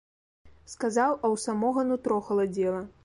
[0.73, 2.83] Сказаў, а ў самога нутро халадзела.